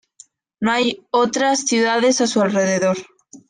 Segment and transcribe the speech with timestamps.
[0.61, 2.97] No hay otras ciudades a su alrededor.